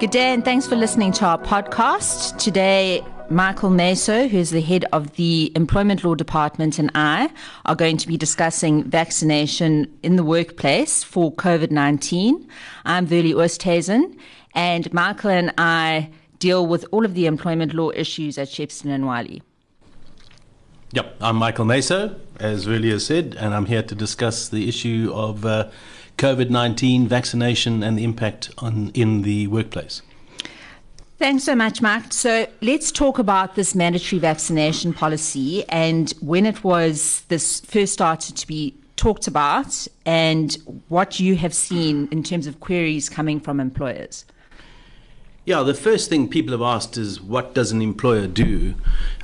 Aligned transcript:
Good 0.00 0.12
day, 0.12 0.32
and 0.32 0.42
thanks 0.42 0.66
for 0.66 0.76
listening 0.76 1.12
to 1.12 1.26
our 1.26 1.36
podcast. 1.36 2.38
Today, 2.38 3.04
Michael 3.28 3.68
Naso, 3.68 4.28
who's 4.28 4.48
the 4.48 4.62
head 4.62 4.86
of 4.94 5.16
the 5.16 5.52
Employment 5.54 6.02
Law 6.02 6.14
Department, 6.14 6.78
and 6.78 6.90
I 6.94 7.30
are 7.66 7.74
going 7.74 7.98
to 7.98 8.08
be 8.08 8.16
discussing 8.16 8.82
vaccination 8.84 9.94
in 10.02 10.16
the 10.16 10.24
workplace 10.24 11.04
for 11.04 11.30
COVID 11.34 11.70
19. 11.70 12.48
I'm 12.86 13.04
Verlie 13.04 13.34
Oosthuizen, 13.34 14.16
and 14.54 14.90
Michael 14.94 15.32
and 15.32 15.52
I 15.58 16.08
deal 16.38 16.66
with 16.66 16.86
all 16.92 17.04
of 17.04 17.12
the 17.12 17.26
employment 17.26 17.74
law 17.74 17.90
issues 17.90 18.38
at 18.38 18.48
Shepstone 18.48 18.92
and 18.92 19.04
Wylie. 19.04 19.42
Yep, 20.92 21.16
I'm 21.20 21.36
Michael 21.36 21.66
Naso, 21.66 22.18
as 22.38 22.64
Verlie 22.64 22.88
has 22.88 23.04
said, 23.04 23.36
and 23.38 23.54
I'm 23.54 23.66
here 23.66 23.82
to 23.82 23.94
discuss 23.94 24.48
the 24.48 24.66
issue 24.66 25.12
of 25.14 25.44
uh, 25.44 25.68
COVID 26.20 26.50
19 26.50 27.08
vaccination 27.08 27.82
and 27.82 27.98
the 27.98 28.04
impact 28.04 28.50
on, 28.58 28.90
in 28.92 29.22
the 29.22 29.46
workplace. 29.46 30.02
Thanks 31.18 31.44
so 31.44 31.54
much, 31.54 31.80
Mark. 31.80 32.12
So 32.12 32.46
let's 32.60 32.92
talk 32.92 33.18
about 33.18 33.54
this 33.54 33.74
mandatory 33.74 34.20
vaccination 34.20 34.92
policy 34.92 35.66
and 35.70 36.12
when 36.20 36.44
it 36.44 36.62
was 36.62 37.22
this 37.28 37.60
first 37.60 37.94
started 37.94 38.36
to 38.36 38.46
be 38.46 38.74
talked 38.96 39.26
about 39.26 39.88
and 40.04 40.58
what 40.88 41.18
you 41.18 41.36
have 41.36 41.54
seen 41.54 42.06
in 42.10 42.22
terms 42.22 42.46
of 42.46 42.60
queries 42.60 43.08
coming 43.08 43.40
from 43.40 43.58
employers. 43.58 44.26
Yeah, 45.46 45.62
the 45.62 45.72
first 45.72 46.10
thing 46.10 46.28
people 46.28 46.52
have 46.52 46.60
asked 46.60 46.98
is 46.98 47.18
what 47.18 47.54
does 47.54 47.72
an 47.72 47.80
employer 47.80 48.26
do 48.26 48.74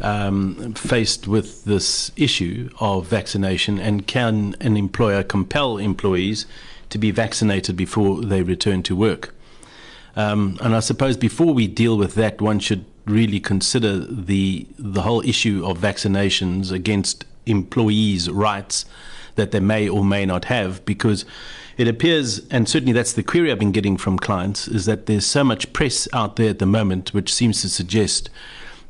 um, 0.01 0.73
faced 0.73 1.29
with 1.29 1.65
this 1.65 2.11
issue 2.17 2.71
of 2.81 3.07
vaccination, 3.07 3.79
and 3.79 4.07
can 4.07 4.57
an 4.61 4.79
employer 4.79 5.23
compel 5.23 5.77
employees 5.77 6.47
to 6.91 6.99
be 6.99 7.11
vaccinated 7.11 7.77
before 7.77 8.21
they 8.21 8.43
return 8.43 8.83
to 8.85 8.97
work? 8.97 9.35
Um, 10.15 10.59
and 10.63 10.75
I 10.75 10.81
suppose 10.81 11.17
before 11.17 11.53
we 11.53 11.67
deal 11.67 11.99
with 11.99 12.15
that, 12.15 12.41
one 12.41 12.59
should 12.59 12.85
really 13.05 13.39
consider 13.39 13.99
the 13.99 14.67
the 14.79 15.03
whole 15.03 15.23
issue 15.23 15.63
of 15.65 15.79
vaccinations 15.79 16.73
against 16.73 17.25
employees' 17.45 18.29
rights 18.31 18.85
that 19.37 19.51
they 19.51 19.61
may 19.61 19.89
or 19.89 20.05
may 20.05 20.27
not 20.27 20.47
have, 20.47 20.85
because 20.85 21.25
it 21.77 21.87
appears, 21.87 22.41
and 22.49 22.67
certainly 22.69 22.93
that's 22.93 23.13
the 23.13 23.23
query 23.23 23.53
I've 23.53 23.59
been 23.59 23.71
getting 23.71 23.99
from 23.99 24.19
clients, 24.19 24.67
is 24.67 24.87
that 24.87 25.07
there's 25.07 25.27
so 25.27 25.45
much 25.45 25.73
press 25.75 26.09
out 26.13 26.37
there 26.37 26.49
at 26.49 26.59
the 26.59 26.67
moment 26.67 27.13
which 27.13 27.33
seems 27.33 27.61
to 27.61 27.69
suggest 27.69 28.31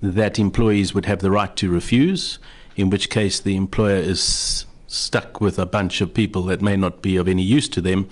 that 0.01 0.39
employees 0.39 0.95
would 0.95 1.07
have 1.07 1.19
the 1.19 1.33
right 1.33 1.55
to 1.57 1.69
refuse, 1.69 2.39
in 2.77 2.89
which 2.89 3.11
case 3.11 3.41
the 3.41 3.57
employer 3.57 3.97
is 3.97 4.67
stuck 4.97 5.41
with 5.41 5.59
a 5.59 5.67
bunch 5.67 6.01
of 6.01 6.13
people 6.13 6.43
that 6.45 6.63
may 6.63 6.77
not 6.77 7.03
be 7.03 7.17
of 7.17 7.29
any 7.29 7.43
use 7.43 7.69
to 7.69 7.81
them 7.81 8.09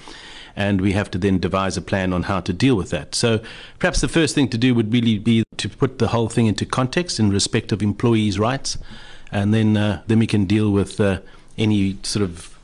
and 0.57 0.81
we 0.81 0.93
have 0.93 1.11
to 1.11 1.19
then 1.19 1.39
devise 1.39 1.77
a 1.77 1.83
plan 1.83 2.13
on 2.13 2.25
how 2.25 2.41
to 2.41 2.53
deal 2.53 2.77
with 2.77 2.91
that. 2.91 3.15
So 3.15 3.41
perhaps 3.79 4.01
the 4.01 4.09
first 4.09 4.35
thing 4.35 4.49
to 4.51 4.59
do 4.59 4.75
would 4.75 4.93
really 4.93 5.19
be 5.19 5.45
to 5.57 5.69
put 5.69 5.99
the 5.99 6.09
whole 6.09 6.29
thing 6.29 6.47
into 6.47 6.65
context 6.65 7.19
in 7.19 7.31
respect 7.31 7.73
of 7.73 7.83
employees' 7.83 8.39
rights, 8.39 8.79
and 9.33 9.53
then 9.53 9.77
uh, 9.77 10.03
then 10.07 10.19
we 10.19 10.27
can 10.27 10.45
deal 10.45 10.71
with 10.71 11.01
uh, 11.01 11.21
any 11.59 11.99
sort 12.03 12.23
of 12.23 12.57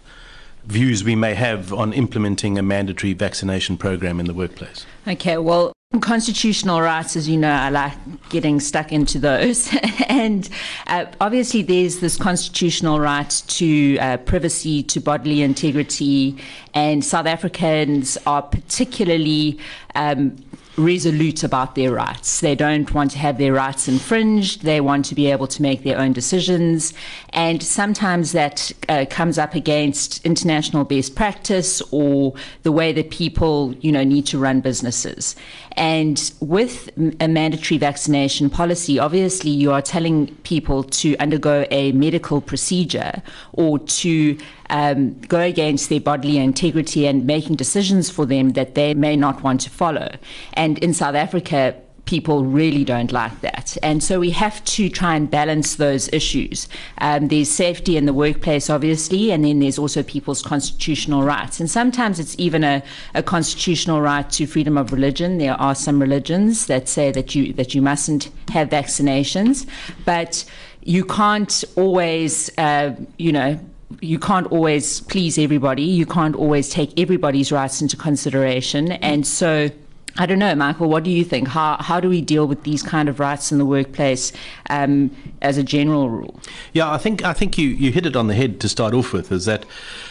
views 0.65 1.03
we 1.03 1.17
may 1.17 1.35
have 1.35 1.73
on 1.73 1.93
implementing 1.93 2.59
a 2.59 2.63
mandatory 2.63 3.13
vaccination 3.13 3.77
program 3.77 4.21
in 4.21 4.27
the 4.27 4.35
workplace. 4.35 4.87
Okay, 5.09 5.39
well, 5.39 5.73
Constitutional 5.99 6.81
rights, 6.81 7.17
as 7.17 7.29
you 7.29 7.37
know, 7.37 7.51
I 7.51 7.69
like 7.69 7.95
getting 8.29 8.61
stuck 8.61 8.93
into 8.93 9.19
those. 9.19 9.69
and 10.09 10.49
uh, 10.87 11.07
obviously, 11.21 11.63
there's 11.63 11.99
this 11.99 12.17
constitutional 12.17 13.01
right 13.01 13.29
to 13.49 13.99
uh, 13.99 14.17
privacy, 14.19 14.85
to 14.85 15.01
bodily 15.01 15.43
integrity, 15.43 16.37
and 16.75 17.05
South 17.05 17.27
Africans 17.27 18.17
are 18.25 18.41
particularly 18.41 19.59
um, 19.97 20.37
resolute 20.77 21.43
about 21.43 21.75
their 21.75 21.93
rights. 21.93 22.41
They 22.41 22.55
don't 22.55 22.93
want 22.93 23.11
to 23.13 23.19
have 23.19 23.39
their 23.39 23.53
rights 23.53 23.89
infringed. 23.89 24.63
They 24.63 24.81
want 24.81 25.05
to 25.07 25.15
be 25.15 25.31
able 25.31 25.47
to 25.49 25.63
make 25.63 25.85
their 25.85 25.99
own 25.99 26.13
decisions. 26.13 26.95
And 27.31 27.63
sometimes 27.63 28.33
that 28.33 28.73
uh, 28.89 29.07
comes 29.11 29.39
up 29.39 29.55
against 29.55 30.25
international 30.25 30.85
best 30.85 31.15
practice 31.15 31.83
or 31.91 32.35
the 32.63 32.73
way 32.73 32.93
that 32.93 33.11
people, 33.11 33.75
you 33.81 33.93
know, 33.93 34.05
need 34.05 34.27
to 34.27 34.39
run 34.39 34.61
businesses. 34.61 35.37
And 35.81 36.31
with 36.41 36.91
a 37.21 37.27
mandatory 37.27 37.79
vaccination 37.79 38.51
policy, 38.51 38.99
obviously 38.99 39.51
you 39.51 39.73
are 39.73 39.81
telling 39.81 40.27
people 40.43 40.85
to 40.85 41.17
undergo 41.17 41.67
a 41.71 41.93
medical 41.93 42.43
procedure 42.43 43.23
or 43.55 43.79
to 43.79 44.37
um, 44.69 45.19
go 45.23 45.41
against 45.41 45.89
their 45.89 46.01
bodily 46.01 46.37
integrity 46.37 47.07
and 47.07 47.25
making 47.25 47.57
decisions 47.57 48.11
for 48.11 48.27
them 48.27 48.51
that 48.51 48.75
they 48.75 48.93
may 48.93 49.17
not 49.17 49.43
want 49.43 49.63
to 49.63 49.71
follow. 49.71 50.11
And 50.53 50.79
in 50.81 50.93
South 50.93 51.15
Africa, 51.15 51.75
people 52.11 52.45
really 52.45 52.85
don't 52.85 53.13
like 53.13 53.41
that. 53.41 53.79
And 53.85 54.03
so 54.03 54.19
we 54.19 54.31
have 54.31 54.65
to 54.65 54.89
try 54.89 55.15
and 55.15 55.31
balance 55.31 55.77
those 55.77 56.13
issues. 56.13 56.69
Um, 56.99 57.29
there's 57.29 57.49
safety 57.49 57.97
in 57.97 58.05
the 58.07 58.13
workplace, 58.13 58.69
obviously, 58.69 59.31
and 59.31 59.45
then 59.45 59.61
there's 59.61 59.79
also 59.79 60.03
people's 60.03 60.43
constitutional 60.43 61.23
rights. 61.23 61.61
And 61.61 61.71
sometimes 61.71 62.19
it's 62.19 62.35
even 62.37 62.65
a, 62.65 62.83
a 63.15 63.23
constitutional 63.23 64.01
right 64.01 64.29
to 64.31 64.47
freedom 64.49 64.77
of 64.77 64.93
religion. 64.93 65.39
There 65.39 65.55
are 65.55 65.77
some 65.77 66.03
religions 66.03 66.67
that 66.67 66.89
say 66.89 67.13
that 67.13 67.37
you 67.37 67.53
that 67.53 67.77
you 67.77 67.81
mustn't 67.81 68.29
have 68.49 68.69
vaccinations, 68.71 69.65
but 70.05 70.45
you 70.83 71.05
can't 71.05 71.65
always, 71.77 72.51
uh, 72.59 72.97
you 73.19 73.31
know, 73.31 73.61
you 74.01 74.19
can't 74.19 74.49
always 74.51 75.01
please 75.03 75.39
everybody. 75.39 75.85
You 75.85 76.07
can't 76.07 76.35
always 76.35 76.71
take 76.71 76.99
everybody's 76.99 77.53
rights 77.53 77.81
into 77.81 77.97
consideration. 77.97 78.93
And 78.93 79.25
so 79.25 79.71
I 80.19 80.27
don't 80.27 80.39
know, 80.39 80.55
Michael. 80.55 80.89
What 80.89 81.05
do 81.05 81.11
you 81.11 81.25
think? 81.25 81.49
How 81.49 81.77
how 81.81 82.01
do 82.01 82.09
we 82.09 82.21
deal 82.21 82.47
with 82.47 82.65
these 82.65 82.83
kind 82.83 83.09
of 83.09 83.21
rights 83.21 83.53
in 83.53 83.59
the 83.59 83.65
workplace 83.65 84.33
um, 84.69 85.11
as 85.41 85.57
a 85.57 85.63
general 85.63 86.11
rule? 86.11 86.41
Yeah, 86.73 86.91
I 86.91 86.99
think 86.99 87.25
I 87.25 87.33
think 87.33 87.57
you, 87.57 87.69
you 87.69 87.93
hit 87.93 88.07
it 88.07 88.17
on 88.17 88.27
the 88.27 88.35
head 88.35 88.61
to 88.61 88.69
start 88.69 88.95
off 88.95 89.13
with. 89.13 89.33
Is 89.33 89.45
that 89.47 89.65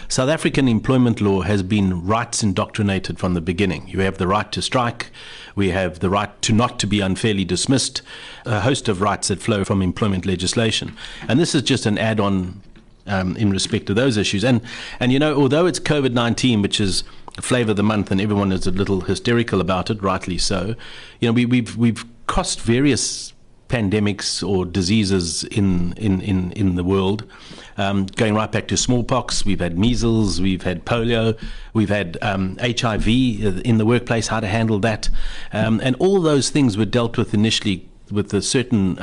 South 0.07 0.29
African 0.29 0.67
employment 0.67 1.21
law 1.21 1.41
has 1.41 1.63
been 1.63 2.05
rights 2.05 2.41
indoctrinated 2.41 3.19
from 3.19 3.33
the 3.33 3.41
beginning. 3.41 3.87
You 3.87 3.99
have 4.01 4.17
the 4.17 4.27
right 4.27 4.51
to 4.51 4.61
strike. 4.61 5.11
We 5.55 5.69
have 5.71 5.99
the 5.99 6.09
right 6.09 6.41
to 6.43 6.53
not 6.53 6.79
to 6.79 6.87
be 6.87 7.01
unfairly 7.01 7.45
dismissed. 7.45 8.01
A 8.45 8.61
host 8.61 8.87
of 8.87 9.01
rights 9.01 9.27
that 9.27 9.41
flow 9.41 9.63
from 9.63 9.81
employment 9.81 10.25
legislation, 10.25 10.95
and 11.27 11.39
this 11.39 11.53
is 11.53 11.61
just 11.61 11.85
an 11.85 11.97
add-on 11.97 12.61
um, 13.09 13.35
in 13.35 13.49
respect 13.51 13.87
to 13.87 13.93
those 13.93 14.15
issues. 14.17 14.43
And 14.43 14.61
and 14.99 15.11
you 15.11 15.19
know, 15.19 15.35
although 15.35 15.65
it's 15.65 15.79
COVID 15.79 16.13
nineteen, 16.13 16.61
which 16.61 16.79
is 16.79 17.03
flavor 17.41 17.71
of 17.71 17.77
the 17.77 17.83
month, 17.83 18.11
and 18.11 18.21
everyone 18.21 18.51
is 18.51 18.67
a 18.67 18.71
little 18.71 19.01
hysterical 19.01 19.61
about 19.61 19.89
it, 19.89 20.01
rightly 20.01 20.37
so. 20.37 20.75
You 21.19 21.29
know, 21.29 21.33
we, 21.33 21.45
we've 21.45 21.75
we've 21.75 22.05
crossed 22.27 22.61
various 22.61 23.33
pandemics 23.69 24.47
or 24.47 24.65
diseases 24.65 25.43
in 25.45 25.93
in 25.93 26.21
in, 26.21 26.51
in 26.53 26.75
the 26.75 26.83
world. 26.83 27.23
Um, 27.77 28.07
going 28.07 28.35
right 28.35 28.51
back 28.51 28.67
to 28.69 28.75
smallpox, 28.75 29.45
we've 29.45 29.61
had 29.61 29.79
measles, 29.79 30.41
we've 30.41 30.63
had 30.63 30.83
polio, 30.83 31.39
we've 31.73 31.87
had 31.87 32.17
um, 32.21 32.57
HIV 32.59 33.07
in 33.07 33.77
the 33.77 33.85
workplace, 33.85 34.27
how 34.27 34.41
to 34.41 34.47
handle 34.47 34.79
that, 34.79 35.09
um, 35.53 35.79
and 35.81 35.95
all 35.97 36.21
those 36.21 36.49
things 36.49 36.77
were 36.77 36.83
dealt 36.83 37.17
with 37.17 37.33
initially 37.33 37.87
with 38.11 38.33
a 38.33 38.41
certain 38.41 38.99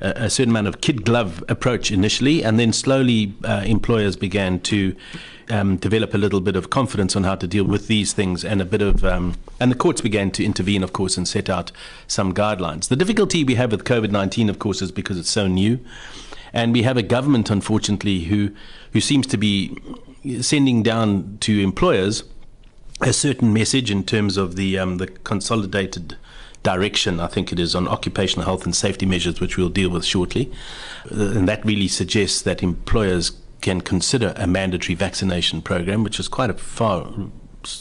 a 0.00 0.30
certain 0.30 0.50
amount 0.50 0.68
of 0.68 0.80
kid 0.80 1.04
glove 1.04 1.42
approach 1.48 1.90
initially, 1.90 2.44
and 2.44 2.58
then 2.58 2.72
slowly 2.72 3.34
uh, 3.44 3.62
employers 3.66 4.16
began 4.16 4.60
to 4.60 4.94
um, 5.50 5.76
develop 5.76 6.14
a 6.14 6.18
little 6.18 6.40
bit 6.40 6.56
of 6.56 6.70
confidence 6.70 7.16
on 7.16 7.24
how 7.24 7.34
to 7.34 7.46
deal 7.46 7.64
with 7.64 7.88
these 7.88 8.12
things, 8.12 8.44
and 8.44 8.60
a 8.60 8.64
bit 8.64 8.82
of 8.82 9.04
um, 9.04 9.34
and 9.60 9.72
the 9.72 9.76
courts 9.76 10.00
began 10.00 10.30
to 10.30 10.44
intervene, 10.44 10.82
of 10.84 10.92
course, 10.92 11.16
and 11.16 11.26
set 11.26 11.50
out 11.50 11.72
some 12.06 12.32
guidelines. 12.32 12.88
The 12.88 12.96
difficulty 12.96 13.44
we 13.44 13.56
have 13.56 13.72
with 13.72 13.84
COVID 13.84 14.10
nineteen, 14.10 14.48
of 14.48 14.58
course, 14.58 14.82
is 14.82 14.92
because 14.92 15.18
it's 15.18 15.30
so 15.30 15.46
new, 15.46 15.80
and 16.52 16.72
we 16.72 16.82
have 16.82 16.96
a 16.96 17.02
government, 17.02 17.50
unfortunately, 17.50 18.24
who 18.24 18.50
who 18.92 19.00
seems 19.00 19.26
to 19.28 19.36
be 19.36 19.76
sending 20.40 20.82
down 20.82 21.38
to 21.40 21.60
employers 21.60 22.24
a 23.00 23.12
certain 23.12 23.52
message 23.52 23.90
in 23.90 24.02
terms 24.04 24.36
of 24.36 24.56
the 24.56 24.78
um, 24.78 24.98
the 24.98 25.06
consolidated 25.06 26.16
direction, 26.72 27.18
I 27.18 27.28
think 27.28 27.50
it 27.52 27.58
is, 27.58 27.74
on 27.74 27.88
occupational 27.88 28.44
health 28.44 28.64
and 28.66 28.76
safety 28.76 29.06
measures, 29.06 29.40
which 29.40 29.56
we'll 29.56 29.70
deal 29.80 29.90
with 29.90 30.04
shortly. 30.04 30.52
Uh, 31.10 31.36
and 31.36 31.48
that 31.48 31.64
really 31.64 31.88
suggests 31.88 32.42
that 32.42 32.62
employers 32.62 33.32
can 33.62 33.80
consider 33.80 34.34
a 34.36 34.46
mandatory 34.46 34.94
vaccination 34.94 35.62
program, 35.62 36.04
which 36.04 36.20
is 36.20 36.28
quite 36.28 36.50
a 36.50 36.54
far 36.54 37.10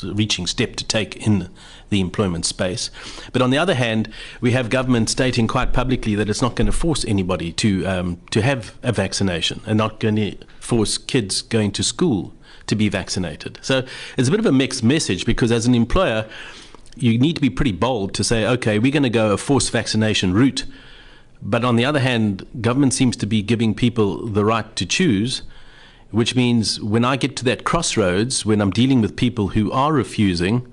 reaching 0.04 0.48
step 0.48 0.75
to 0.75 0.86
take 0.86 1.28
in 1.28 1.50
the 1.89 2.00
employment 2.00 2.45
space. 2.45 2.89
But 3.34 3.42
on 3.42 3.50
the 3.50 3.57
other 3.57 3.75
hand, 3.75 4.10
we 4.42 4.51
have 4.51 4.69
government 4.69 5.10
stating 5.10 5.48
quite 5.48 5.74
publicly 5.74 6.16
that 6.16 6.30
it's 6.30 6.42
not 6.42 6.56
going 6.56 6.66
to 6.66 6.78
force 6.86 7.06
anybody 7.06 7.51
to 7.54 7.86
um, 7.86 8.18
to 8.31 8.42
have 8.42 8.60
a 8.83 8.92
vaccination 8.92 9.62
and 9.66 9.78
not 9.78 10.00
going 10.00 10.16
to 10.16 10.38
force 10.60 10.98
kids 10.98 11.42
going 11.42 11.72
to 11.74 11.83
school 11.83 12.33
to 12.68 12.75
be 12.75 12.90
vaccinated. 12.90 13.60
So 13.62 13.83
it's 14.18 14.28
a 14.28 14.31
bit 14.31 14.40
of 14.40 14.45
a 14.45 14.51
mixed 14.51 14.83
message 14.83 15.25
because 15.25 15.51
as 15.51 15.66
an 15.66 15.75
employer, 15.75 16.25
you 17.02 17.18
need 17.18 17.36
to 17.36 17.42
be 17.42 17.50
pretty 17.50 17.72
bold 17.72 18.14
to 18.16 18.24
say, 18.24 18.46
okay, 18.46 18.80
we're 18.80 18.92
going 18.92 19.04
to 19.04 19.10
go 19.10 19.32
a 19.32 19.38
forced 19.38 19.72
vaccination 19.72 20.34
route. 20.34 20.66
But 21.42 21.64
on 21.64 21.76
the 21.76 21.86
other 21.86 22.00
hand, 22.00 22.46
government 22.62 22.94
seems 22.94 23.16
to 23.18 23.26
be 23.26 23.42
giving 23.42 23.76
people 23.76 24.26
the 24.26 24.44
right 24.44 24.76
to 24.76 24.86
choose, 24.86 25.44
which 26.12 26.36
means 26.36 26.82
when 26.82 27.06
I 27.06 27.16
get 27.16 27.36
to 27.38 27.46
that 27.46 27.64
crossroads, 27.64 28.46
when 28.46 28.62
I'm 28.62 28.72
dealing 28.72 29.02
with 29.02 29.16
people 29.16 29.50
who 29.50 29.72
are 29.72 29.94
refusing, 29.94 30.72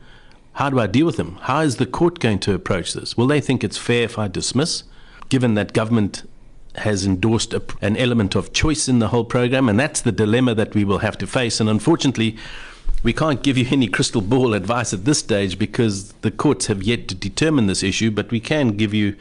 how 0.54 0.70
do 0.70 0.78
I 0.78 0.86
deal 0.86 1.06
with 1.06 1.16
them? 1.16 1.38
How 1.42 1.60
is 1.60 1.76
the 1.76 1.86
court 1.86 2.20
going 2.20 2.38
to 2.40 2.54
approach 2.54 2.92
this? 2.92 3.16
Will 3.16 3.26
they 3.26 3.40
think 3.40 3.64
it's 3.64 3.76
fair 3.76 4.04
if 4.04 4.18
I 4.18 4.28
dismiss, 4.28 4.84
given 5.28 5.54
that 5.54 5.72
government 5.72 6.22
has 6.76 7.04
endorsed 7.04 7.52
a, 7.52 7.62
an 7.82 7.96
element 7.96 8.34
of 8.34 8.52
choice 8.52 8.88
in 8.88 9.00
the 9.00 9.08
whole 9.08 9.24
program? 9.24 9.68
And 9.68 9.78
that's 9.78 10.00
the 10.00 10.12
dilemma 10.12 10.54
that 10.54 10.74
we 10.74 10.84
will 10.84 10.98
have 10.98 11.18
to 11.18 11.26
face. 11.26 11.60
And 11.60 11.68
unfortunately, 11.68 12.36
we 13.04 13.12
can't 13.12 13.42
give 13.42 13.56
you 13.56 13.66
any 13.70 13.86
crystal 13.86 14.22
ball 14.22 14.54
advice 14.54 14.92
at 14.92 15.04
this 15.04 15.20
stage 15.20 15.58
because 15.58 16.12
the 16.22 16.30
courts 16.30 16.66
have 16.66 16.82
yet 16.82 17.06
to 17.08 17.14
determine 17.14 17.66
this 17.66 17.82
issue, 17.82 18.10
but 18.10 18.30
we 18.32 18.40
can 18.40 18.70
give 18.70 18.92
you 18.92 19.14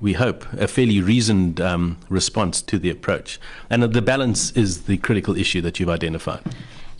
we 0.00 0.12
hope, 0.12 0.44
a 0.52 0.68
fairly 0.68 1.00
reasoned 1.00 1.60
um, 1.60 1.98
response 2.08 2.62
to 2.62 2.78
the 2.78 2.88
approach. 2.88 3.40
And 3.68 3.82
the 3.82 4.02
balance 4.02 4.52
is 4.52 4.82
the 4.82 4.96
critical 4.98 5.36
issue 5.36 5.60
that 5.62 5.80
you've 5.80 5.88
identified. 5.88 6.40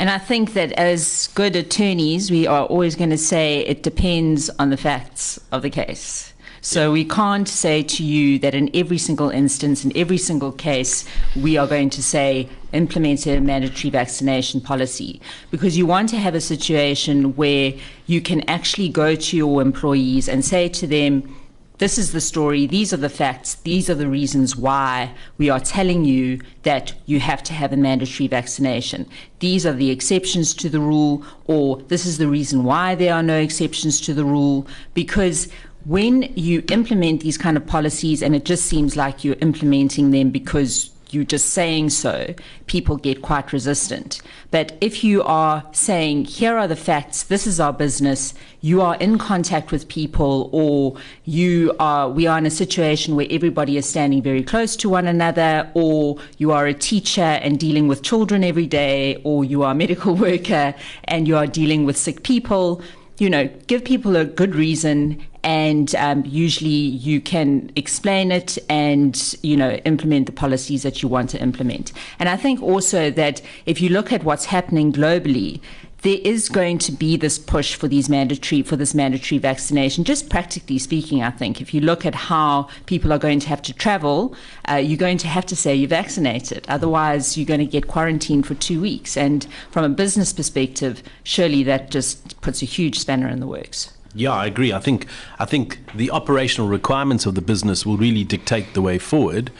And 0.00 0.10
I 0.10 0.18
think 0.18 0.54
that 0.54 0.72
as 0.72 1.28
good 1.34 1.54
attorneys, 1.54 2.30
we 2.30 2.46
are 2.46 2.64
always 2.66 2.96
going 2.96 3.10
to 3.10 3.18
say 3.18 3.60
it 3.60 3.84
depends 3.84 4.50
on 4.58 4.70
the 4.70 4.76
facts 4.76 5.40
of 5.52 5.62
the 5.62 5.70
case. 5.70 6.32
So 6.60 6.92
we 6.92 7.04
can't 7.04 7.48
say 7.48 7.82
to 7.82 8.02
you 8.02 8.38
that 8.40 8.54
in 8.54 8.70
every 8.74 8.98
single 8.98 9.30
instance, 9.30 9.84
in 9.84 9.96
every 9.96 10.18
single 10.18 10.52
case, 10.52 11.04
we 11.36 11.56
are 11.56 11.66
going 11.66 11.90
to 11.90 12.02
say 12.02 12.48
implement 12.72 13.26
a 13.26 13.40
mandatory 13.40 13.90
vaccination 13.90 14.60
policy. 14.60 15.20
Because 15.50 15.78
you 15.78 15.86
want 15.86 16.08
to 16.10 16.18
have 16.18 16.34
a 16.34 16.40
situation 16.40 17.36
where 17.36 17.74
you 18.06 18.20
can 18.20 18.48
actually 18.48 18.88
go 18.88 19.14
to 19.14 19.36
your 19.36 19.62
employees 19.62 20.28
and 20.28 20.44
say 20.44 20.68
to 20.70 20.86
them, 20.86 21.34
this 21.78 21.96
is 21.96 22.10
the 22.10 22.20
story, 22.20 22.66
these 22.66 22.92
are 22.92 22.96
the 22.98 23.08
facts, 23.08 23.54
these 23.54 23.88
are 23.88 23.94
the 23.94 24.08
reasons 24.08 24.56
why 24.56 25.14
we 25.38 25.48
are 25.48 25.60
telling 25.60 26.04
you 26.04 26.40
that 26.64 26.92
you 27.06 27.20
have 27.20 27.40
to 27.44 27.52
have 27.52 27.72
a 27.72 27.76
mandatory 27.76 28.26
vaccination. 28.26 29.08
These 29.38 29.64
are 29.64 29.72
the 29.72 29.92
exceptions 29.92 30.54
to 30.54 30.68
the 30.68 30.80
rule, 30.80 31.24
or 31.46 31.80
this 31.82 32.04
is 32.04 32.18
the 32.18 32.26
reason 32.26 32.64
why 32.64 32.96
there 32.96 33.14
are 33.14 33.22
no 33.22 33.38
exceptions 33.38 34.00
to 34.02 34.12
the 34.12 34.24
rule, 34.24 34.66
because 34.94 35.52
when 35.88 36.30
you 36.36 36.62
implement 36.70 37.22
these 37.22 37.38
kind 37.38 37.56
of 37.56 37.66
policies 37.66 38.22
and 38.22 38.36
it 38.36 38.44
just 38.44 38.66
seems 38.66 38.94
like 38.94 39.24
you're 39.24 39.36
implementing 39.40 40.10
them 40.10 40.28
because 40.28 40.90
you're 41.10 41.24
just 41.24 41.48
saying 41.48 41.88
so, 41.88 42.34
people 42.66 42.98
get 42.98 43.22
quite 43.22 43.54
resistant. 43.54 44.20
But 44.50 44.76
if 44.82 45.02
you 45.02 45.22
are 45.22 45.64
saying, 45.72 46.26
here 46.26 46.58
are 46.58 46.68
the 46.68 46.76
facts, 46.76 47.22
this 47.22 47.46
is 47.46 47.58
our 47.58 47.72
business, 47.72 48.34
you 48.60 48.82
are 48.82 48.96
in 48.96 49.16
contact 49.16 49.72
with 49.72 49.88
people, 49.88 50.50
or 50.52 51.00
you 51.24 51.74
are, 51.80 52.10
we 52.10 52.26
are 52.26 52.36
in 52.36 52.44
a 52.44 52.50
situation 52.50 53.16
where 53.16 53.26
everybody 53.30 53.78
is 53.78 53.88
standing 53.88 54.20
very 54.20 54.42
close 54.42 54.76
to 54.76 54.90
one 54.90 55.06
another, 55.06 55.70
or 55.72 56.18
you 56.36 56.52
are 56.52 56.66
a 56.66 56.74
teacher 56.74 57.22
and 57.22 57.58
dealing 57.58 57.88
with 57.88 58.02
children 58.02 58.44
every 58.44 58.66
day, 58.66 59.22
or 59.24 59.42
you 59.42 59.62
are 59.62 59.72
a 59.72 59.74
medical 59.74 60.14
worker 60.28 60.74
and 61.04 61.26
you 61.26 61.34
are 61.34 61.46
dealing 61.46 61.86
with 61.86 61.96
sick 61.96 62.24
people, 62.24 62.82
you 63.16 63.30
know, 63.30 63.48
give 63.66 63.84
people 63.84 64.14
a 64.16 64.26
good 64.26 64.54
reason 64.54 65.20
and 65.48 65.94
um, 65.94 66.22
usually 66.26 66.68
you 66.68 67.22
can 67.22 67.72
explain 67.74 68.30
it 68.30 68.58
and 68.68 69.34
you 69.42 69.56
know 69.56 69.70
implement 69.86 70.26
the 70.26 70.32
policies 70.32 70.82
that 70.82 71.02
you 71.02 71.08
want 71.08 71.30
to 71.30 71.40
implement 71.40 71.90
and 72.18 72.28
i 72.28 72.36
think 72.36 72.62
also 72.62 73.10
that 73.10 73.40
if 73.64 73.80
you 73.80 73.88
look 73.88 74.12
at 74.12 74.22
what's 74.24 74.44
happening 74.44 74.92
globally 74.92 75.58
there 76.02 76.18
is 76.22 76.48
going 76.48 76.78
to 76.78 76.92
be 76.92 77.16
this 77.16 77.38
push 77.38 77.74
for 77.74 77.88
these 77.88 78.08
mandatory 78.08 78.62
for 78.62 78.76
this 78.76 78.94
mandatory 78.94 79.36
vaccination. 79.38 80.04
Just 80.04 80.30
practically 80.30 80.78
speaking, 80.78 81.24
I 81.24 81.30
think 81.30 81.60
if 81.60 81.74
you 81.74 81.80
look 81.80 82.06
at 82.06 82.14
how 82.14 82.68
people 82.86 83.12
are 83.12 83.18
going 83.18 83.40
to 83.40 83.48
have 83.48 83.62
to 83.62 83.72
travel, 83.72 84.32
uh, 84.70 84.76
you're 84.76 84.96
going 84.96 85.18
to 85.18 85.26
have 85.26 85.44
to 85.46 85.56
say 85.56 85.74
you're 85.74 85.88
vaccinated. 85.88 86.64
Otherwise, 86.68 87.36
you're 87.36 87.46
going 87.46 87.58
to 87.58 87.66
get 87.66 87.88
quarantined 87.88 88.46
for 88.46 88.54
two 88.54 88.80
weeks. 88.80 89.16
And 89.16 89.44
from 89.72 89.84
a 89.84 89.88
business 89.88 90.32
perspective, 90.32 91.02
surely 91.24 91.64
that 91.64 91.90
just 91.90 92.40
puts 92.42 92.62
a 92.62 92.66
huge 92.66 93.00
spanner 93.00 93.28
in 93.28 93.40
the 93.40 93.48
works. 93.48 93.97
Yeah, 94.14 94.32
I 94.32 94.46
agree. 94.46 94.72
I 94.72 94.78
think 94.78 95.06
I 95.38 95.44
think 95.44 95.78
the 95.94 96.10
operational 96.10 96.68
requirements 96.68 97.26
of 97.26 97.34
the 97.34 97.42
business 97.42 97.84
will 97.84 97.96
really 97.96 98.24
dictate 98.24 98.74
the 98.74 98.82
way 98.82 98.98
forward. 98.98 99.50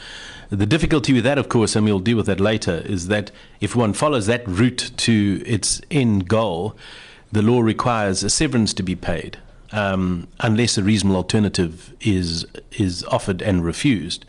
The 0.49 0.65
difficulty 0.65 1.13
with 1.13 1.23
that, 1.25 1.37
of 1.37 1.47
course, 1.47 1.75
and 1.75 1.85
we'll 1.85 1.99
deal 1.99 2.17
with 2.17 2.25
that 2.25 2.39
later, 2.39 2.81
is 2.85 3.07
that 3.07 3.29
if 3.61 3.75
one 3.75 3.93
follows 3.93 4.25
that 4.25 4.47
route 4.47 4.91
to 4.97 5.43
its 5.45 5.79
end 5.91 6.27
goal, 6.27 6.75
the 7.31 7.43
law 7.43 7.61
requires 7.61 8.23
a 8.23 8.29
severance 8.31 8.73
to 8.73 8.83
be 8.83 8.95
paid, 8.95 9.37
um, 9.71 10.27
unless 10.39 10.77
a 10.77 10.83
reasonable 10.83 11.17
alternative 11.17 11.93
is 12.01 12.45
is 12.71 13.03
offered 13.05 13.43
and 13.43 13.63
refused. 13.63 14.25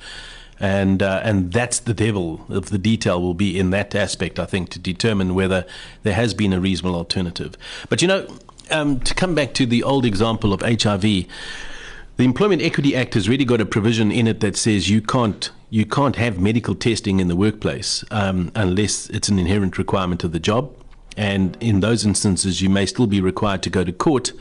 And 0.63 1.03
uh, 1.03 1.23
and 1.25 1.55
that's 1.55 1.79
the 1.79 1.95
devil 1.95 2.45
of 2.51 2.69
the 2.69 2.77
detail 2.77 3.23
will 3.23 3.33
be 3.33 3.59
in 3.59 3.71
that 3.71 3.95
aspect, 3.95 4.39
I 4.39 4.45
think, 4.45 4.69
to 4.71 4.79
determine 4.79 5.35
whether 5.35 5.65
there 6.03 6.13
has 6.13 6.35
been 6.35 6.53
a 6.53 6.61
reasonable 6.61 6.97
alternative. 6.97 7.57
But 7.89 8.03
you 8.03 8.09
know, 8.09 8.29
um, 8.71 9.01
to 9.01 9.15
come 9.15 9.35
back 9.35 9.55
to 9.55 9.67
the 9.67 9.83
old 9.83 10.05
example 10.05 10.53
of 10.53 10.63
HIV, 10.63 11.03
the 11.03 12.25
Employment 12.25 12.63
Equity 12.63 12.95
Act 12.95 13.15
has 13.15 13.29
really 13.29 13.45
got 13.45 13.61
a 13.61 13.67
provision 13.67 14.13
in 14.13 14.27
it 14.27 14.41
that 14.41 14.57
says 14.57 14.91
you 14.91 15.01
can't 15.01 15.51
you 15.71 15.87
can't 15.87 16.17
have 16.17 16.41
medical 16.41 16.75
testing 16.75 17.21
in 17.21 17.29
the 17.29 17.37
workplace 17.37 18.05
um, 18.11 18.51
unless 18.57 19.09
it's 19.11 19.29
an 19.29 19.39
inherent 19.39 19.79
requirement 19.79 20.25
of 20.25 20.33
the 20.33 20.41
job. 20.41 20.75
And 21.17 21.57
in 21.61 21.79
those 21.79 22.05
instances, 22.05 22.61
you 22.61 22.69
may 22.69 22.87
still 22.87 23.07
be 23.07 23.21
required 23.21 23.63
to 23.63 23.71
go 23.71 23.85
to 23.85 23.93
court 23.93 24.33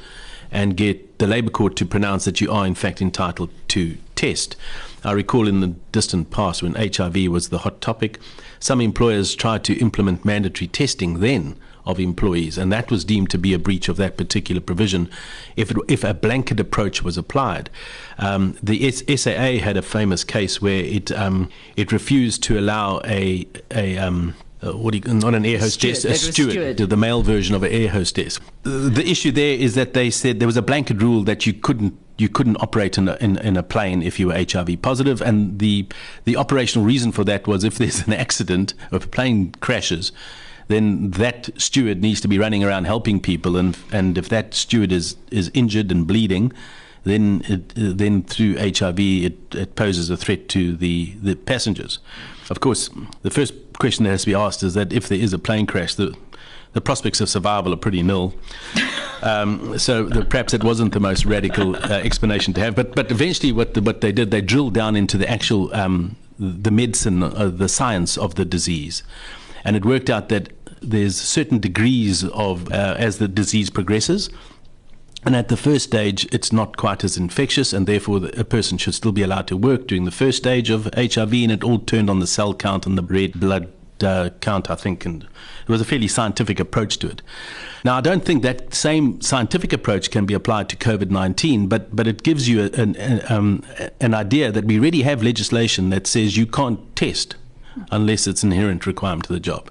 and 0.52 0.76
get 0.76 1.20
the 1.20 1.28
Labour 1.28 1.52
Court 1.52 1.76
to 1.76 1.86
pronounce 1.86 2.26
that 2.26 2.42
you 2.42 2.52
are, 2.52 2.66
in 2.66 2.74
fact, 2.74 3.00
entitled 3.00 3.52
to 3.70 3.98
test. 4.16 4.56
I 5.04 5.12
recall 5.12 5.48
in 5.48 5.60
the 5.60 5.68
distant 5.92 6.32
past 6.32 6.64
when 6.64 6.74
HIV 6.74 7.28
was 7.30 7.50
the 7.50 7.60
hot 7.60 7.80
topic, 7.80 8.20
some 8.60 8.82
employers 8.82 9.36
tried 9.36 9.64
to 9.66 9.78
implement 9.78 10.26
mandatory 10.26 10.68
testing 10.68 11.20
then 11.20 11.56
of 11.90 12.00
employees, 12.00 12.58
and 12.58 12.72
that 12.72 12.92
was 12.92 13.04
deemed 13.04 13.30
to 13.32 13.38
be 13.38 13.54
a 13.54 13.60
breach 13.60 13.90
of 13.90 13.98
that 13.98 14.18
particular 14.18 14.62
provision 14.62 15.10
if, 15.56 15.72
it, 15.72 15.78
if 15.88 16.04
a 16.04 16.14
blanket 16.14 16.60
approach 16.60 17.04
was 17.04 17.18
applied. 17.18 17.70
Um, 18.18 18.58
the 18.62 18.88
S- 18.88 19.04
SAA 19.22 19.64
had 19.64 19.78
a 19.78 19.82
famous 19.82 20.24
case 20.24 20.62
where 20.62 20.84
it, 20.84 21.12
um, 21.12 21.50
it 21.76 21.92
refused 21.92 22.44
to 22.44 22.60
allow 22.60 23.02
a, 23.06 23.48
a 23.72 23.98
um, 23.98 24.36
uh, 24.62 24.74
what 24.74 24.94
you, 24.94 25.02
not 25.14 25.34
an 25.34 25.46
air 25.46 25.58
hostess, 25.58 26.00
steward. 26.00 26.14
a 26.14 26.18
steward, 26.18 26.52
steward, 26.52 26.90
the 26.90 26.98
male 26.98 27.22
version 27.22 27.56
of 27.56 27.64
an 27.64 27.72
air 27.72 27.90
hostess. 27.90 28.40
The, 28.64 28.70
the 28.70 29.10
issue 29.10 29.32
there 29.32 29.54
is 29.54 29.76
that 29.76 29.94
they 29.94 30.10
said 30.10 30.40
there 30.40 30.48
was 30.48 30.58
a 30.58 30.62
blanket 30.62 31.02
rule 31.02 31.24
that 31.24 31.46
you 31.46 31.54
couldn't 31.54 31.98
you 32.18 32.28
couldn't 32.28 32.58
operate 32.58 32.98
in 32.98 33.08
a, 33.08 33.16
in, 33.22 33.38
in, 33.38 33.56
a 33.56 33.64
plane 33.64 34.02
if 34.02 34.20
you 34.20 34.28
were 34.28 34.34
HIV 34.34 34.82
positive, 34.82 35.22
and 35.22 35.60
the 35.60 35.88
the 36.26 36.36
operational 36.36 36.86
reason 36.86 37.14
for 37.14 37.24
that 37.24 37.48
was 37.48 37.64
if 37.64 37.78
there's 37.78 38.06
an 38.08 38.14
accident, 38.14 38.74
or 38.92 38.98
if 38.98 39.06
a 39.06 39.08
plane 39.08 39.54
crashes, 39.62 40.12
then 40.70 41.12
that 41.12 41.50
steward 41.60 42.02
needs 42.02 42.22
to 42.22 42.28
be 42.28 42.40
running 42.40 42.64
around 42.64 42.86
helping 42.86 43.20
people, 43.20 43.58
and 43.58 43.78
and 43.92 44.18
if 44.18 44.30
that 44.30 44.54
steward 44.54 44.92
is 44.92 45.18
is 45.32 45.52
injured 45.54 45.92
and 45.92 46.08
bleeding, 46.08 46.54
then 47.04 47.42
it, 47.48 47.74
then 47.76 48.24
through 48.24 48.56
HIV 48.58 49.00
it, 49.00 49.56
it 49.56 49.76
poses 49.76 50.10
a 50.10 50.16
threat 50.16 50.48
to 50.50 50.76
the 50.76 51.16
the 51.22 51.36
passengers. 51.36 52.00
Of 52.50 52.60
course, 52.60 52.90
the 53.24 53.32
first 53.32 53.54
question 53.80 54.06
that 54.06 54.12
has 54.12 54.22
to 54.22 54.28
be 54.28 54.36
asked 54.36 54.64
is 54.64 54.76
that 54.76 54.94
if 54.94 55.08
there 55.10 55.20
is 55.20 55.34
a 55.34 55.40
plane 55.40 55.66
crash, 55.66 55.96
the 55.96 56.16
the 56.74 56.82
prospects 56.82 57.20
of 57.20 57.30
survival 57.30 57.74
are 57.74 57.78
pretty 57.78 58.04
nil. 58.04 58.34
Um, 59.22 59.78
so 59.78 60.04
the, 60.06 60.24
perhaps 60.24 60.54
it 60.54 60.64
wasn't 60.64 60.94
the 60.94 61.02
most 61.02 61.26
radical 61.26 61.76
uh, 61.76 62.00
explanation 62.02 62.54
to 62.54 62.62
have. 62.62 62.74
But 62.74 62.96
but 62.96 63.12
eventually, 63.12 63.52
what 63.52 63.74
the, 63.74 63.82
what 63.82 64.00
they 64.00 64.14
did, 64.14 64.32
they 64.32 64.40
drilled 64.40 64.74
down 64.74 64.96
into 64.96 65.18
the 65.18 65.30
actual 65.30 65.76
um, 65.76 66.16
the 66.40 66.72
medicine, 66.72 67.22
uh, 67.22 67.50
the 67.54 67.68
science 67.68 68.18
of 68.18 68.36
the 68.36 68.46
disease, 68.46 69.04
and 69.66 69.76
it 69.76 69.84
worked 69.84 70.10
out 70.10 70.30
that 70.30 70.59
there's 70.82 71.20
certain 71.20 71.60
degrees 71.60 72.24
of 72.24 72.72
uh, 72.72 72.96
as 72.98 73.18
the 73.18 73.28
disease 73.28 73.70
progresses. 73.70 74.30
And 75.26 75.36
at 75.36 75.50
the 75.50 75.58
first 75.58 75.84
stage, 75.86 76.34
it's 76.34 76.54
not 76.54 76.78
quite 76.78 77.04
as 77.04 77.18
infectious, 77.18 77.74
and 77.74 77.86
therefore 77.86 78.22
a 78.38 78.46
person 78.46 78.78
should 78.78 78.96
still 78.96 79.12
be 79.12 79.22
allowed 79.22 79.48
to 79.48 79.58
work 79.58 79.88
during 79.88 80.06
the 80.06 80.12
first 80.12 80.38
stage 80.38 80.70
of 80.70 80.90
HIV. 80.96 81.34
And 81.34 81.52
it 81.52 81.64
all 81.64 81.80
turned 81.80 82.10
on 82.10 82.20
the 82.20 82.28
cell 82.28 82.54
count 82.54 82.86
and 82.86 82.98
the 82.98 83.04
red 83.04 83.38
blood 83.38 83.70
uh, 84.02 84.30
count, 84.40 84.70
I 84.70 84.76
think, 84.76 85.06
and 85.06 85.24
it 85.24 85.70
was 85.70 85.82
a 85.82 85.86
fairly 85.86 86.08
scientific 86.08 86.60
approach 86.60 87.00
to 87.00 87.10
it. 87.10 87.22
Now, 87.84 87.96
I 87.96 88.02
don't 88.02 88.24
think 88.24 88.44
that 88.44 88.74
same 88.74 89.20
scientific 89.22 89.74
approach 89.74 90.10
can 90.10 90.26
be 90.26 90.34
applied 90.34 90.70
to 90.70 90.78
COVID 90.78 91.10
19, 91.10 91.68
but, 91.68 91.94
but 91.94 92.08
it 92.08 92.24
gives 92.24 92.48
you 92.48 92.64
an, 92.74 93.22
um, 93.30 93.64
an 94.00 94.14
idea 94.14 94.52
that 94.52 94.66
we 94.66 94.80
already 94.80 95.02
have 95.02 95.22
legislation 95.22 95.90
that 95.90 96.08
says 96.08 96.38
you 96.38 96.46
can't 96.46 96.96
test 96.96 97.36
unless 97.92 98.28
it's 98.28 98.44
an 98.44 98.52
inherent 98.52 98.86
requirement 98.86 99.26
to 99.26 99.34
the 99.34 99.40
job. 99.40 99.70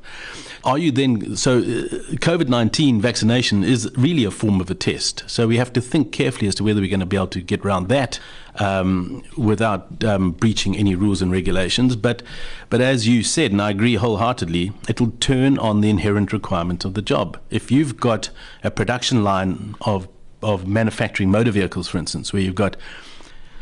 Are 0.64 0.78
you 0.78 0.90
then 0.90 1.36
so? 1.36 1.58
Uh, 1.58 2.16
COVID 2.18 2.48
nineteen 2.48 3.00
vaccination 3.00 3.64
is 3.64 3.90
really 3.96 4.24
a 4.24 4.30
form 4.30 4.60
of 4.60 4.70
a 4.70 4.74
test. 4.74 5.24
So 5.26 5.46
we 5.46 5.56
have 5.56 5.72
to 5.74 5.80
think 5.80 6.12
carefully 6.12 6.48
as 6.48 6.54
to 6.56 6.64
whether 6.64 6.80
we're 6.80 6.90
going 6.90 7.00
to 7.00 7.06
be 7.06 7.16
able 7.16 7.28
to 7.28 7.40
get 7.40 7.64
around 7.64 7.88
that 7.88 8.18
um, 8.56 9.22
without 9.36 10.02
um, 10.04 10.32
breaching 10.32 10.76
any 10.76 10.94
rules 10.94 11.22
and 11.22 11.30
regulations. 11.30 11.96
But 11.96 12.22
but 12.70 12.80
as 12.80 13.06
you 13.06 13.22
said, 13.22 13.52
and 13.52 13.62
I 13.62 13.70
agree 13.70 13.94
wholeheartedly, 13.94 14.72
it'll 14.88 15.12
turn 15.20 15.58
on 15.58 15.80
the 15.80 15.90
inherent 15.90 16.32
requirement 16.32 16.84
of 16.84 16.94
the 16.94 17.02
job. 17.02 17.38
If 17.50 17.70
you've 17.70 17.96
got 17.96 18.30
a 18.64 18.70
production 18.70 19.24
line 19.24 19.74
of 19.82 20.08
of 20.42 20.66
manufacturing 20.66 21.30
motor 21.30 21.50
vehicles, 21.50 21.88
for 21.88 21.98
instance, 21.98 22.32
where 22.32 22.42
you've 22.42 22.54
got 22.54 22.76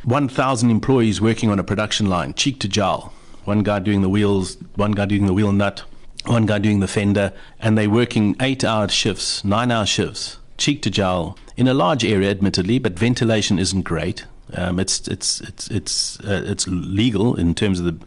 1,000 0.05 0.71
employees 0.71 1.21
working 1.21 1.51
on 1.51 1.59
a 1.59 1.65
production 1.65 2.07
line, 2.07 2.35
cheek 2.35 2.61
to 2.61 2.69
jowl, 2.69 3.13
one 3.45 3.63
guy 3.63 3.79
doing 3.79 4.03
the 4.03 4.09
wheels, 4.09 4.57
one 4.75 4.93
guy 4.93 5.07
doing 5.07 5.27
the 5.27 5.33
wheel 5.33 5.53
nut, 5.53 5.85
one 6.29 6.47
guy 6.47 6.59
doing 6.59 6.81
the 6.81 6.89
fender, 6.89 7.33
and 7.61 7.77
they're 7.77 7.91
working 7.91 8.37
eight 8.41 8.65
hour 8.65 8.89
shifts, 8.89 9.45
nine 9.45 9.71
hour 9.71 9.87
shifts. 9.87 10.39
cheek 10.59 10.83
to 10.83 10.91
jowl 10.91 11.37
in 11.57 11.69
a 11.69 11.75
large 11.75 12.05
area, 12.05 12.31
admittedly, 12.31 12.79
but 12.79 12.99
ventilation 12.99 13.59
isn't 13.59 13.83
great. 13.83 14.25
Um, 14.55 14.79
it's 14.79 15.09
it's 15.09 15.41
it's 15.41 15.69
it's 15.71 16.21
uh, 16.21 16.43
it's 16.47 16.69
legal 16.69 17.35
in 17.35 17.55
terms 17.55 17.81
of 17.81 17.87
the 17.87 18.07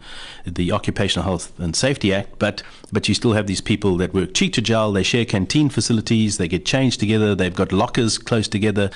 the 0.49 0.71
Occupational 0.71 1.25
Health 1.25 1.51
and 1.59 1.75
Safety 1.75 2.13
Act, 2.13 2.39
but 2.39 2.63
but 2.93 3.09
you 3.09 3.13
still 3.13 3.33
have 3.33 3.45
these 3.45 3.59
people 3.61 3.97
that 3.97 4.13
work 4.13 4.33
cheek 4.33 4.53
to 4.53 4.61
jowl. 4.61 4.93
They 4.93 5.03
share 5.03 5.25
canteen 5.25 5.69
facilities. 5.69 6.38
They 6.38 6.47
get 6.47 6.65
changed 6.65 6.99
together. 6.99 7.35
They've 7.35 7.53
got 7.53 7.71
lockers 7.73 8.17
close 8.17 8.47
together. 8.47 8.89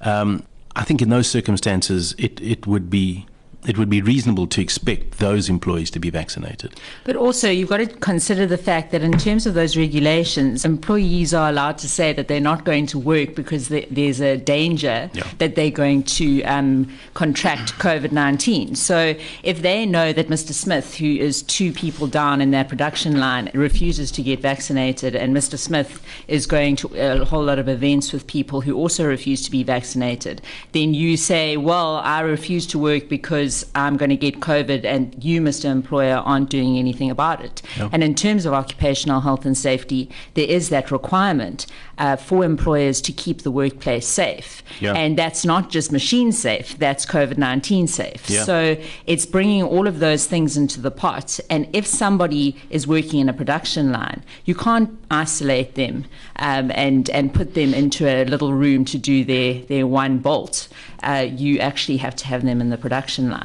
Um, 0.00 0.42
I 0.74 0.82
think 0.82 1.00
in 1.00 1.08
those 1.08 1.30
circumstances, 1.30 2.14
it 2.18 2.40
it 2.40 2.66
would 2.66 2.90
be 2.90 3.26
it 3.66 3.76
would 3.76 3.90
be 3.90 4.00
reasonable 4.00 4.46
to 4.46 4.60
expect 4.60 5.18
those 5.18 5.48
employees 5.48 5.90
to 5.90 5.98
be 5.98 6.10
vaccinated. 6.10 6.78
But 7.04 7.16
also, 7.16 7.50
you've 7.50 7.68
got 7.68 7.78
to 7.78 7.86
consider 7.86 8.46
the 8.46 8.56
fact 8.56 8.92
that 8.92 9.02
in 9.02 9.12
terms 9.18 9.46
of 9.46 9.54
those 9.54 9.76
regulations, 9.76 10.64
employees 10.64 11.34
are 11.34 11.48
allowed 11.48 11.76
to 11.78 11.88
say 11.88 12.12
that 12.12 12.28
they're 12.28 12.40
not 12.40 12.64
going 12.64 12.86
to 12.86 12.98
work 12.98 13.34
because 13.34 13.68
there's 13.68 14.20
a 14.20 14.36
danger 14.36 15.10
yeah. 15.12 15.26
that 15.38 15.56
they're 15.56 15.72
going 15.72 16.04
to 16.04 16.42
um, 16.44 16.88
contract 17.14 17.74
COVID 17.74 18.12
19. 18.12 18.76
So, 18.76 19.16
if 19.42 19.62
they 19.62 19.84
know 19.84 20.12
that 20.12 20.28
Mr. 20.28 20.52
Smith, 20.52 20.94
who 20.94 21.16
is 21.16 21.42
two 21.42 21.72
people 21.72 22.06
down 22.06 22.40
in 22.40 22.52
that 22.52 22.68
production 22.68 23.18
line, 23.18 23.50
refuses 23.54 24.12
to 24.12 24.22
get 24.22 24.40
vaccinated, 24.40 25.16
and 25.16 25.36
Mr. 25.36 25.58
Smith 25.58 26.00
is 26.28 26.46
going 26.46 26.76
to 26.76 26.94
a 26.94 27.24
whole 27.24 27.44
lot 27.44 27.58
of 27.58 27.68
events 27.68 28.12
with 28.12 28.26
people 28.28 28.60
who 28.60 28.76
also 28.76 29.04
refuse 29.04 29.42
to 29.42 29.50
be 29.50 29.64
vaccinated, 29.64 30.40
then 30.72 30.94
you 30.94 31.16
say, 31.16 31.56
Well, 31.56 31.96
I 31.96 32.20
refuse 32.20 32.64
to 32.68 32.78
work 32.78 33.08
because 33.08 33.47
because 33.48 33.64
I'm 33.74 33.96
going 33.96 34.10
to 34.10 34.16
get 34.16 34.40
COVID 34.40 34.84
and 34.84 35.24
you, 35.24 35.40
Mr. 35.40 35.70
Employer, 35.70 36.16
aren't 36.16 36.50
doing 36.50 36.76
anything 36.76 37.10
about 37.10 37.42
it. 37.42 37.62
And 37.92 38.04
in 38.04 38.14
terms 38.14 38.44
of 38.44 38.52
occupational 38.52 39.22
health 39.22 39.46
and 39.46 39.56
safety, 39.56 40.10
there 40.34 40.46
is 40.46 40.68
that 40.68 40.90
requirement 40.90 41.64
uh, 41.96 42.16
for 42.16 42.44
employers 42.44 43.00
to 43.00 43.12
keep 43.12 43.42
the 43.42 43.50
workplace 43.50 44.06
safe. 44.06 44.62
Yep. 44.80 44.96
And 44.96 45.18
that's 45.18 45.46
not 45.46 45.70
just 45.70 45.90
machine 45.90 46.30
safe, 46.30 46.78
that's 46.78 47.06
COVID 47.06 47.38
19 47.38 47.86
safe. 47.86 48.28
Yep. 48.28 48.44
So 48.44 48.76
it's 49.06 49.24
bringing 49.24 49.62
all 49.62 49.86
of 49.86 49.98
those 49.98 50.26
things 50.26 50.58
into 50.58 50.80
the 50.80 50.90
pot. 50.90 51.40
And 51.48 51.66
if 51.72 51.86
somebody 51.86 52.54
is 52.68 52.86
working 52.86 53.20
in 53.20 53.30
a 53.30 53.32
production 53.32 53.92
line, 53.92 54.22
you 54.44 54.54
can't 54.54 54.90
isolate 55.10 55.74
them 55.74 56.04
um, 56.36 56.70
and, 56.74 57.08
and 57.10 57.32
put 57.32 57.54
them 57.54 57.72
into 57.72 58.06
a 58.06 58.24
little 58.26 58.52
room 58.52 58.84
to 58.86 58.98
do 58.98 59.24
their, 59.24 59.62
their 59.62 59.86
one 59.86 60.18
bolt. 60.18 60.68
Uh, 61.02 61.26
you 61.30 61.58
actually 61.60 61.96
have 61.96 62.14
to 62.16 62.26
have 62.26 62.44
them 62.44 62.60
in 62.60 62.68
the 62.68 62.76
production 62.76 63.30
line 63.30 63.37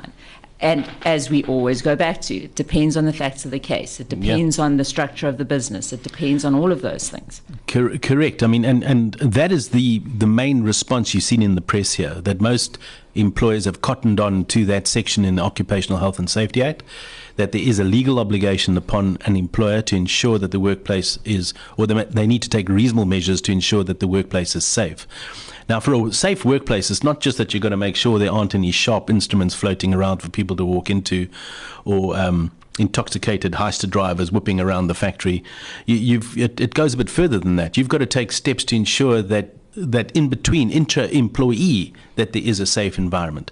And 0.60 0.90
as 1.04 1.30
we 1.30 1.44
always 1.44 1.82
go 1.82 1.94
back 1.94 2.22
to, 2.22 2.36
it 2.36 2.56
depends 2.56 2.96
on 2.96 3.04
the 3.04 3.12
facts 3.12 3.44
of 3.44 3.52
the 3.52 3.60
case. 3.60 4.00
It 4.00 4.08
depends 4.08 4.58
yeah. 4.58 4.64
on 4.64 4.78
the 4.78 4.86
structure 4.86 5.28
of 5.28 5.38
the 5.38 5.44
business. 5.44 5.92
It 5.92 6.04
depends 6.04 6.46
on 6.46 6.56
all 6.56 6.72
of 6.72 6.82
those 6.82 7.10
things. 7.10 7.42
Cor- 7.68 7.98
correct. 7.98 8.42
I 8.42 8.48
mean, 8.48 8.64
and, 8.64 8.82
and 8.82 9.16
that 9.16 9.52
is 9.52 9.70
the, 9.70 10.00
the 10.00 10.28
main 10.28 10.64
response 10.64 11.14
you've 11.14 11.24
seen 11.24 11.42
in 11.42 11.56
the 11.56 11.62
press 11.62 11.96
here 11.96 12.16
that 12.22 12.40
most 12.40 12.78
employers 13.16 13.66
have 13.66 13.82
cottoned 13.82 14.20
on 14.20 14.46
to 14.46 14.66
that 14.66 14.88
section 14.88 15.26
in 15.26 15.36
the 15.36 15.42
Occupational 15.42 16.00
Health 16.00 16.20
and 16.20 16.30
Safety 16.30 16.62
Act 16.64 16.84
that 17.36 17.52
there 17.52 17.62
is 17.62 17.80
a 17.80 17.84
legal 17.84 18.20
obligation 18.20 18.78
upon 18.78 19.18
an 19.26 19.36
employer 19.36 19.82
to 19.82 19.96
ensure 19.96 20.38
that 20.38 20.52
the 20.52 20.60
workplace 20.60 21.18
is, 21.26 21.54
or 21.78 21.88
they, 21.88 22.04
they 22.06 22.28
need 22.28 22.42
to 22.44 22.50
take 22.50 22.70
reasonable 22.70 23.06
measures 23.06 23.42
to 23.42 23.52
ensure 23.52 23.84
that 23.84 24.00
the 24.00 24.08
workplace 24.08 24.56
is 24.56 24.66
safe. 24.66 25.08
Now, 25.70 25.80
for 25.80 25.94
a 25.94 26.12
safe 26.12 26.46
workplace, 26.46 26.92
it's 26.92 27.04
not 27.04 27.22
just 27.22 27.38
that 27.38 27.54
you've 27.54 27.64
got 27.64 27.70
to 27.70 27.78
make 27.78 27.96
sure 27.96 28.20
there 28.20 28.32
aren't 28.32 28.54
any 28.54 28.72
sharp 28.72 29.10
instruments 29.10 29.56
floating 29.56 29.94
around 29.94 30.18
for 30.18 30.30
people 30.30 30.56
to 30.58 30.66
walk 30.66 30.90
into 30.90 31.28
or 31.86 32.16
um, 32.16 32.52
intoxicated 32.78 33.54
hyster 33.54 33.90
drivers 33.90 34.32
whipping 34.32 34.60
around 34.60 34.88
the 34.88 34.94
factory. 34.94 35.44
You, 35.86 36.22
it, 36.36 36.60
it 36.60 36.74
goes 36.74 36.94
a 36.94 36.98
bit 36.98 37.10
further 37.10 37.40
than 37.40 37.56
that. 37.56 37.78
You've 37.78 37.90
got 37.90 38.00
to 38.00 38.06
take 38.06 38.32
steps 38.32 38.64
to 38.66 38.76
ensure 38.76 39.22
that 39.22 39.56
that 39.76 40.12
in 40.12 40.30
between 40.30 40.70
intra-employee 40.70 41.94
that 42.16 42.34
there 42.34 42.42
is 42.44 42.60
a 42.60 42.66
safe 42.66 42.98
environment. 42.98 43.52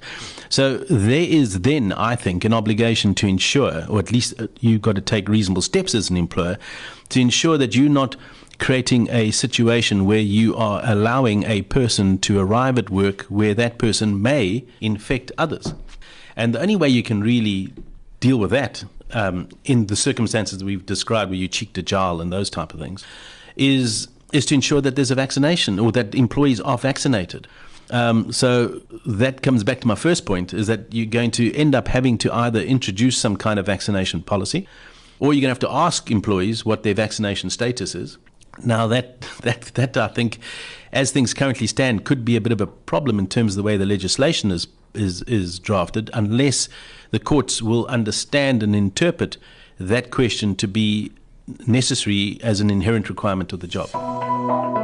So 0.49 0.77
there 0.77 1.23
is 1.23 1.61
then, 1.61 1.93
I 1.93 2.15
think, 2.15 2.45
an 2.45 2.53
obligation 2.53 3.15
to 3.15 3.27
ensure, 3.27 3.85
or 3.89 3.99
at 3.99 4.11
least 4.11 4.39
uh, 4.39 4.47
you've 4.59 4.81
got 4.81 4.95
to 4.95 5.01
take 5.01 5.27
reasonable 5.27 5.61
steps 5.61 5.95
as 5.95 6.09
an 6.09 6.17
employer 6.17 6.57
to 7.09 7.21
ensure 7.21 7.57
that 7.57 7.75
you're 7.75 7.89
not 7.89 8.15
creating 8.59 9.09
a 9.09 9.31
situation 9.31 10.05
where 10.05 10.19
you 10.19 10.55
are 10.55 10.81
allowing 10.83 11.43
a 11.45 11.63
person 11.63 12.19
to 12.19 12.39
arrive 12.39 12.77
at 12.77 12.91
work 12.91 13.23
where 13.23 13.55
that 13.55 13.79
person 13.79 14.21
may 14.21 14.63
infect 14.79 15.31
others. 15.37 15.73
And 16.35 16.53
the 16.53 16.61
only 16.61 16.75
way 16.75 16.87
you 16.87 17.01
can 17.01 17.21
really 17.21 17.73
deal 18.19 18.37
with 18.37 18.51
that 18.51 18.83
um, 19.13 19.49
in 19.65 19.87
the 19.87 19.95
circumstances 19.95 20.63
we've 20.63 20.85
described, 20.85 21.31
where 21.31 21.39
you 21.39 21.47
cheek 21.47 21.73
to 21.73 21.81
jowl 21.81 22.21
and 22.21 22.31
those 22.31 22.49
type 22.49 22.73
of 22.73 22.79
things, 22.79 23.03
is 23.55 24.07
is 24.31 24.45
to 24.47 24.55
ensure 24.55 24.81
that 24.81 24.95
there's 24.95 25.11
a 25.11 25.15
vaccination 25.15 25.79
or 25.79 25.91
that 25.91 26.15
employees 26.15 26.59
are 26.61 26.77
vaccinated. 26.77 27.47
Um, 27.89 28.31
so 28.31 28.81
that 29.05 29.41
comes 29.41 29.63
back 29.63 29.81
to 29.81 29.87
my 29.87 29.95
first 29.95 30.25
point: 30.25 30.53
is 30.53 30.67
that 30.67 30.93
you're 30.93 31.05
going 31.05 31.31
to 31.31 31.53
end 31.53 31.75
up 31.75 31.89
having 31.89 32.17
to 32.19 32.33
either 32.33 32.61
introduce 32.61 33.17
some 33.17 33.35
kind 33.35 33.59
of 33.59 33.65
vaccination 33.65 34.21
policy, 34.21 34.67
or 35.19 35.33
you're 35.33 35.41
going 35.41 35.53
to 35.53 35.65
have 35.65 35.71
to 35.71 35.71
ask 35.71 36.09
employees 36.09 36.65
what 36.65 36.83
their 36.83 36.93
vaccination 36.93 37.49
status 37.49 37.93
is. 37.93 38.17
Now 38.63 38.87
that 38.87 39.21
that 39.41 39.61
that 39.75 39.97
I 39.97 40.07
think, 40.07 40.39
as 40.93 41.11
things 41.11 41.33
currently 41.33 41.67
stand, 41.67 42.05
could 42.05 42.23
be 42.23 42.35
a 42.35 42.41
bit 42.41 42.53
of 42.53 42.61
a 42.61 42.67
problem 42.67 43.19
in 43.19 43.27
terms 43.27 43.53
of 43.53 43.57
the 43.57 43.63
way 43.63 43.75
the 43.75 43.85
legislation 43.85 44.51
is 44.51 44.67
is 44.93 45.21
is 45.23 45.59
drafted, 45.59 46.09
unless 46.13 46.69
the 47.11 47.19
courts 47.19 47.61
will 47.61 47.85
understand 47.87 48.63
and 48.63 48.73
interpret 48.73 49.37
that 49.79 50.11
question 50.11 50.55
to 50.55 50.67
be 50.67 51.11
necessary 51.67 52.39
as 52.41 52.61
an 52.61 52.69
inherent 52.69 53.09
requirement 53.09 53.51
of 53.51 53.59
the 53.59 53.67
job. 53.67 53.89
Bye. 54.47 54.80